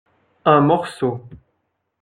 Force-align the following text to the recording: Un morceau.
Un 0.45 0.61
morceau. 0.61 1.23